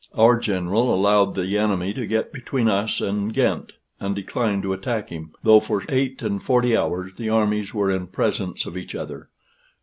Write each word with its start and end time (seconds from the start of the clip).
Our 0.17 0.35
general 0.39 0.91
allowed 0.95 1.35
the 1.35 1.59
enemy 1.59 1.93
to 1.93 2.07
get 2.07 2.33
between 2.33 2.67
us 2.67 3.01
and 3.01 3.31
Ghent, 3.31 3.73
and 3.99 4.15
declined 4.15 4.63
to 4.63 4.73
attack 4.73 5.09
him, 5.09 5.33
though 5.43 5.59
for 5.59 5.83
eight 5.89 6.23
and 6.23 6.41
forty 6.41 6.75
hours 6.75 7.11
the 7.17 7.29
armies 7.29 7.71
were 7.71 7.91
in 7.91 8.07
presence 8.07 8.65
of 8.65 8.75
each 8.77 8.95
other. 8.95 9.29